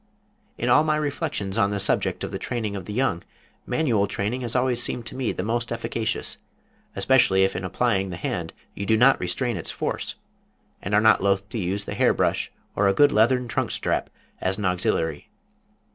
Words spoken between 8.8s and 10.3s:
do not restrain its force,